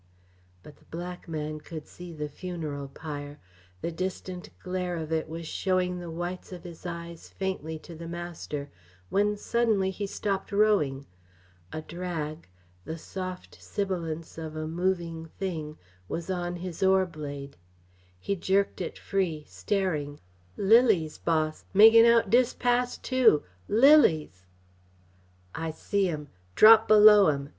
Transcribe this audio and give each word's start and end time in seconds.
But 0.63 0.77
the 0.77 0.85
black 0.85 1.27
man 1.27 1.59
could 1.59 1.85
see 1.85 2.11
the 2.11 2.27
funeral 2.27 2.87
pyre; 2.87 3.37
the 3.81 3.91
distant 3.91 4.49
glare 4.57 4.97
of 4.97 5.11
it 5.11 5.29
was 5.29 5.45
showing 5.45 5.99
the 5.99 6.09
whites 6.09 6.51
of 6.51 6.63
his 6.63 6.87
eyes 6.87 7.29
faintly 7.29 7.77
to 7.85 7.93
the 7.93 8.07
master, 8.07 8.71
when 9.09 9.37
suddenly 9.37 9.91
he 9.91 10.07
stopped 10.07 10.51
rowing. 10.51 11.05
A 11.71 11.83
drag, 11.83 12.47
the 12.83 12.97
soft 12.97 13.61
sibilance 13.61 14.39
of 14.39 14.55
a 14.55 14.65
moving 14.65 15.27
thing, 15.37 15.77
was 16.09 16.31
on 16.31 16.55
his 16.55 16.81
oar 16.81 17.05
blade. 17.05 17.55
He 18.19 18.35
jerked 18.35 18.81
it 18.81 18.97
free, 18.97 19.45
staring. 19.47 20.19
"Lilies, 20.57 21.19
boss 21.19 21.63
makin' 21.75 22.07
out 22.07 22.31
dis 22.31 22.55
pass, 22.55 22.97
too, 22.97 23.43
lilies" 23.67 24.47
"I 25.53 25.69
see 25.69 26.09
'em 26.09 26.29
drop 26.55 26.87
below 26.87 27.27
'em!" 27.27 27.49